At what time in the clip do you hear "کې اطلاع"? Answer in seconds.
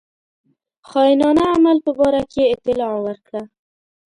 2.31-2.93